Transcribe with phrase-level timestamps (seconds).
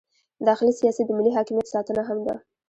[0.47, 2.35] داخلي سیاست د ملي حاکمیت ساتنه هم ده.